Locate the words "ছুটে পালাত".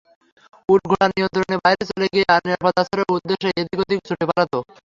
4.07-4.53